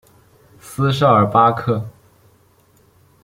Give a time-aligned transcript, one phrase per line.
[0.59, 1.87] 斯绍尔巴克。